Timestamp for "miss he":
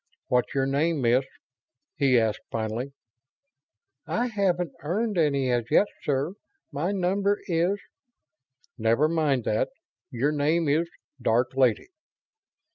1.01-2.17